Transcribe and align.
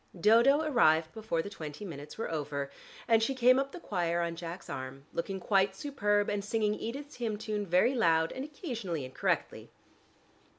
Dodo 0.19 0.61
arrived 0.63 1.13
before 1.13 1.43
the 1.43 1.49
twenty 1.51 1.85
minutes 1.85 2.17
were 2.17 2.31
over, 2.31 2.71
and 3.07 3.21
she 3.21 3.35
came 3.35 3.59
up 3.59 3.71
the 3.71 3.79
choir 3.79 4.19
on 4.23 4.35
Jack's 4.35 4.67
arm, 4.67 5.05
looking 5.13 5.39
quite 5.39 5.75
superb 5.75 6.27
and 6.27 6.43
singing 6.43 6.73
Edith's 6.73 7.17
hymn 7.17 7.37
tune 7.37 7.67
very 7.67 7.93
loud 7.93 8.31
and 8.31 8.43
occasionally 8.43 9.05
incorrectly. 9.05 9.69